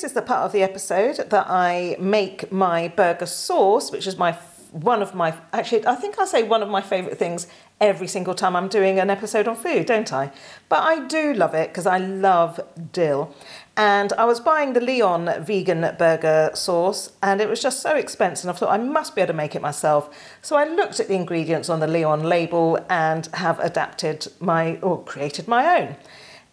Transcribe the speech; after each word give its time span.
this 0.00 0.12
is 0.12 0.14
the 0.14 0.22
part 0.22 0.46
of 0.46 0.52
the 0.52 0.62
episode 0.62 1.16
that 1.28 1.46
I 1.50 1.94
make 2.00 2.50
my 2.50 2.88
burger 2.88 3.26
sauce, 3.26 3.92
which 3.92 4.06
is 4.06 4.16
my 4.16 4.32
one 4.72 5.02
of 5.02 5.14
my 5.14 5.34
actually 5.52 5.86
I 5.86 5.94
think 5.94 6.18
I 6.18 6.24
say 6.24 6.42
one 6.42 6.62
of 6.62 6.70
my 6.70 6.80
favorite 6.80 7.18
things 7.18 7.46
every 7.82 8.06
single 8.06 8.34
time 8.34 8.56
I'm 8.56 8.68
doing 8.68 8.98
an 8.98 9.10
episode 9.10 9.46
on 9.46 9.56
food, 9.56 9.84
don't 9.84 10.10
I? 10.10 10.32
But 10.70 10.84
I 10.84 11.06
do 11.06 11.34
love 11.34 11.52
it 11.52 11.68
because 11.68 11.86
I 11.86 11.98
love 11.98 12.58
dill. 12.92 13.34
And 13.76 14.14
I 14.14 14.24
was 14.24 14.40
buying 14.40 14.72
the 14.72 14.80
Leon 14.80 15.44
vegan 15.44 15.94
burger 15.98 16.50
sauce 16.54 17.12
and 17.22 17.42
it 17.42 17.50
was 17.50 17.60
just 17.60 17.82
so 17.82 17.94
expensive. 17.94 18.48
I 18.48 18.54
thought 18.54 18.70
I 18.70 18.78
must 18.78 19.14
be 19.14 19.20
able 19.20 19.34
to 19.34 19.36
make 19.36 19.54
it 19.54 19.60
myself. 19.60 20.08
So 20.40 20.56
I 20.56 20.64
looked 20.64 20.98
at 20.98 21.08
the 21.08 21.14
ingredients 21.14 21.68
on 21.68 21.80
the 21.80 21.86
Leon 21.86 22.22
label 22.22 22.78
and 22.88 23.26
have 23.34 23.60
adapted 23.60 24.28
my 24.40 24.76
or 24.76 25.04
created 25.04 25.46
my 25.46 25.78
own. 25.78 25.96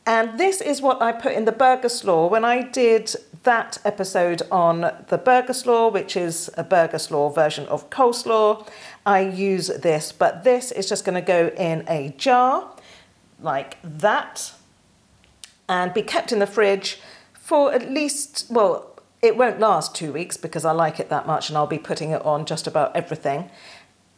And 0.07 0.39
this 0.39 0.61
is 0.61 0.81
what 0.81 1.01
I 1.01 1.11
put 1.11 1.33
in 1.33 1.43
the 1.43 1.51
burger 1.51 1.89
slaw 1.89 2.27
when 2.27 2.45
I 2.45 2.61
did 2.61 3.13
that 3.47 3.77
episode 3.85 4.41
on 4.51 4.81
the 5.07 5.17
burger 5.17 5.53
slaw, 5.53 5.89
which 5.89 6.17
is 6.17 6.49
a 6.57 6.65
burger 6.65 6.99
slaw 6.99 7.29
version 7.29 7.65
of 7.67 7.89
coleslaw. 7.89 8.67
I 9.05 9.21
use 9.21 9.67
this, 9.67 10.11
but 10.11 10.43
this 10.43 10.69
is 10.73 10.89
just 10.89 11.05
going 11.05 11.15
to 11.15 11.21
go 11.21 11.47
in 11.55 11.85
a 11.87 12.13
jar 12.17 12.75
like 13.39 13.77
that 13.81 14.51
and 15.69 15.93
be 15.93 16.01
kept 16.01 16.33
in 16.33 16.39
the 16.39 16.45
fridge 16.45 16.99
for 17.39 17.71
at 17.71 17.89
least, 17.89 18.47
well, 18.49 18.99
it 19.21 19.37
won't 19.37 19.61
last 19.61 19.95
two 19.95 20.11
weeks 20.11 20.35
because 20.35 20.65
I 20.65 20.73
like 20.73 20.99
it 20.99 21.07
that 21.07 21.25
much 21.25 21.47
and 21.47 21.57
I'll 21.57 21.67
be 21.67 21.79
putting 21.79 22.11
it 22.11 22.21
on 22.25 22.45
just 22.45 22.67
about 22.67 22.93
everything. 22.97 23.49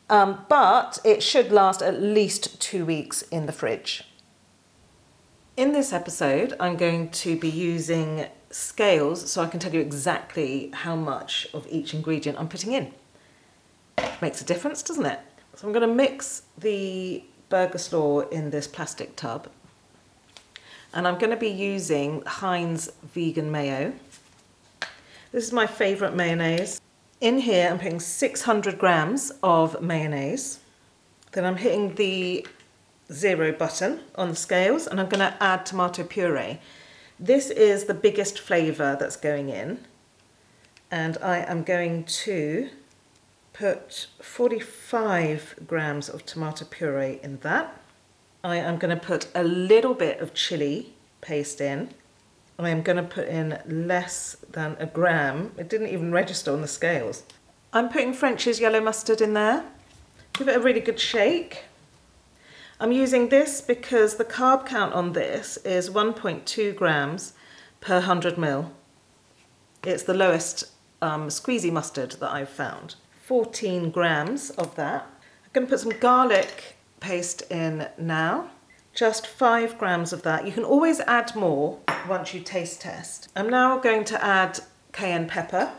Um, 0.09 0.43
but 0.49 0.97
it 1.05 1.21
should 1.21 1.51
last 1.51 1.83
at 1.83 2.01
least 2.01 2.59
two 2.59 2.83
weeks 2.83 3.21
in 3.21 3.45
the 3.45 3.51
fridge. 3.51 4.05
In 5.55 5.71
this 5.71 5.93
episode, 5.93 6.55
I'm 6.59 6.77
going 6.77 7.11
to 7.11 7.37
be 7.37 7.49
using 7.49 8.25
scales 8.51 9.29
so 9.29 9.41
I 9.41 9.47
can 9.47 9.59
tell 9.59 9.73
you 9.73 9.79
exactly 9.79 10.71
how 10.73 10.95
much 10.95 11.47
of 11.53 11.67
each 11.69 11.93
ingredient 11.93 12.39
I'm 12.39 12.47
putting 12.47 12.73
in. 12.73 12.93
Makes 14.21 14.41
a 14.41 14.45
difference, 14.45 14.81
doesn't 14.81 15.05
it? 15.05 15.19
So 15.55 15.67
I'm 15.67 15.73
going 15.73 15.87
to 15.87 15.93
mix 15.93 16.43
the 16.57 17.23
burger 17.49 17.77
slaw 17.77 18.21
in 18.21 18.49
this 18.49 18.67
plastic 18.67 19.15
tub. 19.15 19.49
And 20.93 21.07
I'm 21.07 21.17
going 21.17 21.31
to 21.31 21.37
be 21.37 21.49
using 21.49 22.23
Heinz 22.25 22.91
vegan 23.13 23.51
mayo. 23.51 23.93
This 25.31 25.43
is 25.43 25.53
my 25.53 25.67
favourite 25.67 26.15
mayonnaise. 26.15 26.81
In 27.21 27.39
here, 27.39 27.69
I'm 27.69 27.77
putting 27.77 27.99
600 27.99 28.79
grams 28.79 29.31
of 29.43 29.81
mayonnaise. 29.81 30.59
Then 31.33 31.45
I'm 31.45 31.57
hitting 31.57 31.95
the 31.95 32.47
zero 33.11 33.51
button 33.51 33.99
on 34.15 34.29
the 34.29 34.35
scales 34.35 34.87
and 34.87 34.99
I'm 34.99 35.09
going 35.09 35.19
to 35.19 35.43
add 35.43 35.65
tomato 35.65 36.03
puree. 36.03 36.59
This 37.19 37.49
is 37.49 37.85
the 37.85 37.93
biggest 37.93 38.39
flavour 38.39 38.95
that's 38.97 39.17
going 39.17 39.49
in 39.49 39.85
and 40.89 41.17
I 41.21 41.39
am 41.39 41.63
going 41.63 42.05
to 42.05 42.69
put 43.53 44.07
45 44.21 45.55
grams 45.67 46.09
of 46.09 46.25
tomato 46.25 46.65
puree 46.65 47.19
in 47.21 47.39
that. 47.39 47.79
I 48.43 48.55
am 48.55 48.77
going 48.77 48.97
to 48.97 49.05
put 49.05 49.27
a 49.35 49.43
little 49.43 49.93
bit 49.93 50.19
of 50.19 50.33
chili 50.33 50.93
paste 51.21 51.59
in. 51.59 51.89
I 52.57 52.69
am 52.69 52.81
going 52.81 52.97
to 52.97 53.03
put 53.03 53.27
in 53.27 53.59
less 53.65 54.37
than 54.49 54.77
a 54.79 54.85
gram. 54.85 55.51
It 55.57 55.69
didn't 55.69 55.89
even 55.89 56.11
register 56.11 56.53
on 56.53 56.61
the 56.61 56.67
scales. 56.67 57.23
I'm 57.73 57.89
putting 57.89 58.13
French's 58.13 58.59
yellow 58.59 58.81
mustard 58.81 59.21
in 59.21 59.33
there. 59.33 59.65
Give 60.33 60.47
it 60.47 60.55
a 60.55 60.59
really 60.59 60.79
good 60.79 60.99
shake. 60.99 61.65
I'm 62.81 62.93
using 62.93 63.27
this 63.27 63.59
because 63.59 64.15
the 64.15 64.23
carb 64.23 64.65
count 64.65 64.93
on 64.93 65.11
this 65.11 65.57
is 65.65 65.89
1.2 65.89 66.73
grams 66.77 67.33
per 67.81 67.95
100 67.95 68.35
ml. 68.35 68.69
It's 69.83 70.03
the 70.03 70.13
lowest 70.13 70.63
um, 71.01 71.27
squeezy 71.27 71.73
mustard 71.73 72.11
that 72.13 72.31
I've 72.31 72.47
found. 72.47 72.95
14 73.25 73.91
grams 73.91 74.51
of 74.51 74.75
that. 74.75 75.01
I'm 75.43 75.49
going 75.51 75.67
to 75.67 75.71
put 75.71 75.81
some 75.81 75.99
garlic 75.99 76.77
paste 77.01 77.43
in 77.51 77.89
now. 77.97 78.49
Just 78.93 79.27
5 79.27 79.77
grams 79.77 80.13
of 80.13 80.23
that. 80.23 80.45
You 80.45 80.53
can 80.53 80.63
always 80.63 81.01
add 81.01 81.35
more 81.35 81.79
once 82.07 82.33
you 82.33 82.39
taste 82.39 82.79
test. 82.79 83.27
I'm 83.35 83.49
now 83.49 83.77
going 83.77 84.05
to 84.05 84.23
add 84.23 84.61
cayenne 84.93 85.27
pepper 85.27 85.73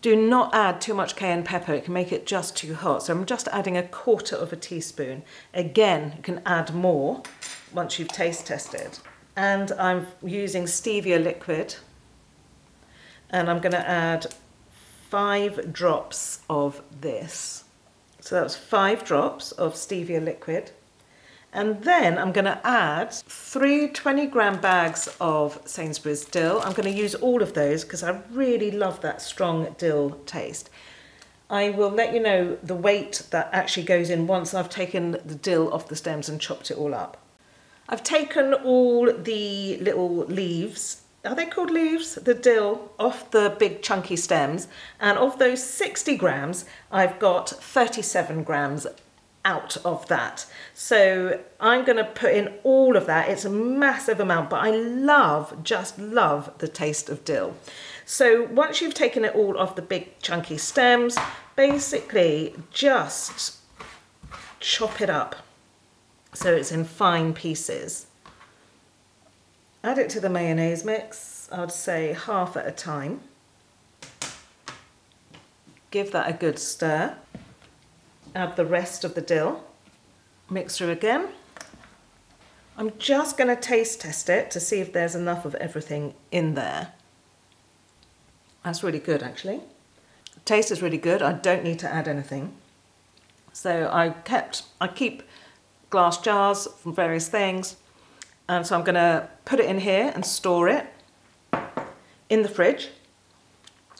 do 0.00 0.16
not 0.16 0.54
add 0.54 0.80
too 0.80 0.94
much 0.94 1.16
cayenne 1.16 1.42
pepper, 1.42 1.74
it 1.74 1.84
can 1.84 1.94
make 1.94 2.12
it 2.12 2.26
just 2.26 2.56
too 2.56 2.74
hot. 2.74 3.02
So 3.02 3.12
I'm 3.12 3.26
just 3.26 3.48
adding 3.48 3.76
a 3.76 3.82
quarter 3.82 4.36
of 4.36 4.52
a 4.52 4.56
teaspoon. 4.56 5.22
Again, 5.52 6.14
you 6.16 6.22
can 6.22 6.42
add 6.46 6.74
more 6.74 7.22
once 7.72 7.98
you've 7.98 8.08
taste 8.08 8.46
tested. 8.46 8.98
And 9.36 9.72
I'm 9.72 10.06
using 10.22 10.64
stevia 10.64 11.22
liquid. 11.22 11.76
And 13.30 13.50
I'm 13.50 13.60
going 13.60 13.72
to 13.72 13.88
add 13.88 14.26
five 15.10 15.72
drops 15.72 16.40
of 16.48 16.82
this. 17.00 17.64
So 18.20 18.36
that's 18.36 18.56
five 18.56 19.04
drops 19.04 19.52
of 19.52 19.74
stevia 19.74 20.24
liquid. 20.24 20.70
And 21.54 21.84
then 21.84 22.18
I'm 22.18 22.32
going 22.32 22.46
to 22.46 22.60
add 22.66 23.12
three 23.12 23.86
20 23.86 24.26
gram 24.26 24.60
bags 24.60 25.08
of 25.20 25.60
Sainsbury's 25.64 26.24
dill. 26.24 26.60
I'm 26.60 26.72
going 26.72 26.92
to 26.92 26.98
use 26.98 27.14
all 27.14 27.42
of 27.42 27.54
those 27.54 27.84
because 27.84 28.02
I 28.02 28.20
really 28.32 28.72
love 28.72 29.00
that 29.02 29.22
strong 29.22 29.72
dill 29.78 30.18
taste. 30.26 30.68
I 31.48 31.70
will 31.70 31.90
let 31.90 32.12
you 32.12 32.18
know 32.18 32.58
the 32.60 32.74
weight 32.74 33.22
that 33.30 33.50
actually 33.52 33.84
goes 33.84 34.10
in 34.10 34.26
once 34.26 34.52
I've 34.52 34.68
taken 34.68 35.12
the 35.24 35.36
dill 35.36 35.72
off 35.72 35.86
the 35.86 35.94
stems 35.94 36.28
and 36.28 36.40
chopped 36.40 36.72
it 36.72 36.76
all 36.76 36.92
up. 36.92 37.18
I've 37.88 38.02
taken 38.02 38.52
all 38.52 39.12
the 39.12 39.76
little 39.76 40.24
leaves, 40.24 41.02
are 41.24 41.34
they 41.34 41.46
called 41.46 41.70
leaves? 41.70 42.16
The 42.16 42.34
dill 42.34 42.90
off 42.98 43.30
the 43.30 43.56
big 43.58 43.80
chunky 43.80 44.16
stems. 44.16 44.68
And 45.00 45.16
of 45.16 45.38
those 45.38 45.62
60 45.62 46.16
grams, 46.16 46.66
I've 46.90 47.18
got 47.18 47.48
37 47.48 48.42
grams 48.42 48.86
out 49.44 49.76
of 49.84 50.06
that. 50.08 50.46
So 50.72 51.40
I'm 51.60 51.84
going 51.84 51.98
to 51.98 52.04
put 52.04 52.34
in 52.34 52.54
all 52.62 52.96
of 52.96 53.06
that. 53.06 53.28
It's 53.28 53.44
a 53.44 53.50
massive 53.50 54.20
amount, 54.20 54.50
but 54.50 54.60
I 54.60 54.70
love, 54.70 55.62
just 55.62 55.98
love 55.98 56.50
the 56.58 56.68
taste 56.68 57.08
of 57.08 57.24
dill. 57.24 57.54
So 58.06 58.44
once 58.44 58.80
you've 58.80 58.94
taken 58.94 59.24
it 59.24 59.34
all 59.34 59.58
off 59.58 59.76
the 59.76 59.82
big 59.82 60.18
chunky 60.20 60.58
stems, 60.58 61.16
basically 61.56 62.54
just 62.70 63.58
chop 64.60 65.00
it 65.00 65.10
up 65.10 65.36
so 66.32 66.52
it's 66.52 66.72
in 66.72 66.84
fine 66.84 67.32
pieces. 67.32 68.06
Add 69.82 69.98
it 69.98 70.08
to 70.10 70.20
the 70.20 70.30
mayonnaise 70.30 70.84
mix, 70.84 71.48
I'd 71.52 71.70
say 71.70 72.14
half 72.14 72.56
at 72.56 72.66
a 72.66 72.72
time. 72.72 73.20
Give 75.90 76.10
that 76.10 76.28
a 76.28 76.32
good 76.32 76.58
stir 76.58 77.16
add 78.34 78.56
the 78.56 78.66
rest 78.66 79.04
of 79.04 79.14
the 79.14 79.20
dill, 79.20 79.64
mix 80.50 80.78
through 80.78 80.90
again. 80.90 81.28
I'm 82.76 82.92
just 82.98 83.36
going 83.36 83.54
to 83.54 83.60
taste 83.60 84.00
test 84.00 84.28
it 84.28 84.50
to 84.50 84.60
see 84.60 84.80
if 84.80 84.92
there's 84.92 85.14
enough 85.14 85.44
of 85.44 85.54
everything 85.56 86.14
in 86.32 86.54
there. 86.54 86.92
That's 88.64 88.82
really 88.82 88.98
good 88.98 89.22
actually. 89.22 89.60
The 90.34 90.40
taste 90.44 90.70
is 90.72 90.82
really 90.82 90.98
good. 90.98 91.22
I 91.22 91.32
don't 91.32 91.62
need 91.62 91.78
to 91.80 91.92
add 91.92 92.08
anything. 92.08 92.54
So 93.52 93.88
I 93.92 94.10
kept, 94.10 94.64
I 94.80 94.88
keep 94.88 95.22
glass 95.90 96.18
jars 96.18 96.66
from 96.80 96.94
various 96.94 97.28
things. 97.28 97.76
And 98.48 98.66
so 98.66 98.76
I'm 98.76 98.84
going 98.84 98.96
to 98.96 99.28
put 99.44 99.60
it 99.60 99.66
in 99.66 99.78
here 99.78 100.10
and 100.14 100.26
store 100.26 100.68
it 100.68 100.86
in 102.28 102.42
the 102.42 102.48
fridge. 102.48 102.88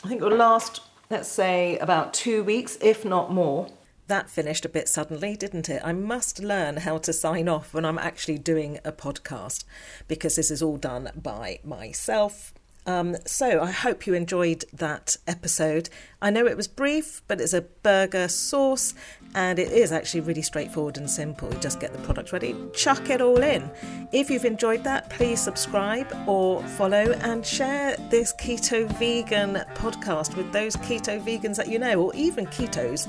I 0.03 0.09
think 0.09 0.21
it 0.21 0.25
will 0.25 0.37
last, 0.37 0.81
let's 1.09 1.29
say, 1.29 1.79
about 1.79 2.13
two 2.13 2.43
weeks, 2.43 2.77
if 2.81 3.05
not 3.05 3.33
more. 3.33 3.69
That 4.07 4.29
finished 4.29 4.67
a 4.67 4.69
bit 4.69 4.89
suddenly, 4.89 5.35
didn't 5.35 5.71
it? 5.71 5.81
I 5.83 5.93
must 5.93 6.43
learn 6.43 6.79
how 6.79 6.99
to 6.99 7.13
sign 7.13 7.49
off 7.49 7.73
when 7.73 7.87
I'm 7.87 7.99
actually 7.99 8.39
doing 8.39 8.79
a 8.85 8.93
podcast 8.93 9.65
because 10.09 10.37
this 10.37 10.51
is 10.51 10.63
all 10.63 10.77
done 10.77 11.11
by 11.15 11.61
myself. 11.65 12.53
Um, 12.87 13.17
so 13.25 13.63
I 13.63 13.71
hope 13.71 14.07
you 14.07 14.15
enjoyed 14.15 14.65
that 14.73 15.17
episode. 15.27 15.89
I 16.21 16.31
know 16.31 16.47
it 16.47 16.57
was 16.57 16.69
brief, 16.69 17.23
but 17.29 17.41
it's 17.41 17.53
a 17.53 17.63
burger 17.63 18.29
sauce 18.29 18.95
and 19.35 19.59
it 19.59 19.73
is 19.73 19.91
actually 19.91 20.21
really 20.21 20.43
straightforward 20.43 20.97
and 20.97 21.11
simple. 21.11 21.53
You 21.53 21.59
just 21.61 21.81
get 21.81 21.93
the 21.93 21.99
product 22.01 22.33
ready, 22.33 22.55
chuck 22.73 23.11
it 23.11 23.21
all 23.21 23.43
in. 23.43 23.71
If 24.13 24.31
you've 24.31 24.45
enjoyed 24.45 24.85
that, 24.85 25.11
please 25.11 25.41
subscribe 25.41 26.07
or 26.27 26.63
follow 26.63 27.13
and 27.23 27.45
share 27.45 27.97
this 28.11 28.33
keto 28.35 28.87
vegan 28.99 29.65
podcast 29.75 30.37
with 30.37 30.53
those 30.53 30.77
keto 30.77 31.21
vegans 31.21 31.57
that 31.57 31.69
you 31.69 31.79
know, 31.79 32.01
or 32.01 32.15
even 32.15 32.47
ketos 32.47 33.09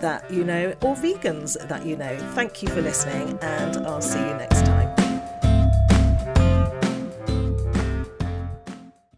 that 0.00 0.28
you 0.30 0.44
know 0.44 0.74
or 0.82 0.94
vegans 0.96 1.56
that 1.68 1.86
you 1.86 1.96
know. 1.96 2.16
Thank 2.34 2.62
you 2.62 2.68
for 2.68 2.82
listening, 2.82 3.38
and 3.40 3.76
I'll 3.86 4.02
see 4.02 4.18
you 4.18 4.34
next 4.34 4.66
time. 4.66 4.81